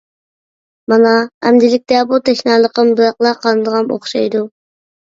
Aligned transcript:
مانا 0.93 1.11
ئەمدىلىكتە 1.25 2.01
بۇ 2.13 2.21
تەشنالىقىم 2.31 2.93
بىراقلا 2.99 3.37
قانىدىغان 3.47 3.95
ئوخشايدۇ. 3.99 4.47